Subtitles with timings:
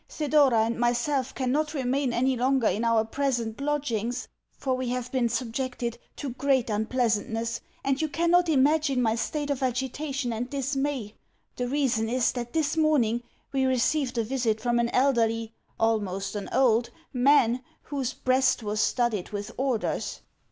[0.09, 4.27] Thedora and myself cannot remain any longer in our present lodgings,
[4.57, 9.61] for we have been subjected to great unpleasantness, and you cannot imagine my state of
[9.61, 11.13] agitation and dismay.
[11.55, 13.21] The reason is that this morning
[13.53, 19.29] we received a visit from an elderly almost an old man whose breast was studded
[19.29, 20.21] with orders.